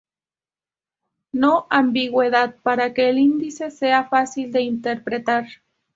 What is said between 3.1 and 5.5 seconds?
índice sea fácil de interpretar.